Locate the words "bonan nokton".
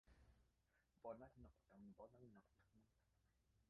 1.03-1.87, 2.01-2.87